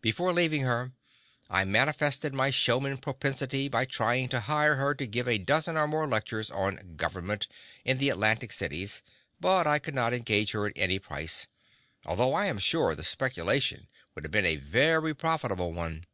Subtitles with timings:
[0.00, 0.90] Before leaving her,
[1.48, 5.86] I manifested my showman propensity by trying to hire her to give a dozen or
[5.86, 7.46] more lectures on "Government,"
[7.84, 9.02] in the Atlantic cities,
[9.38, 11.46] but I could not engage her at any price,
[12.04, 13.86] although I am sure the speculation
[14.16, 16.06] would have been a very profitable one.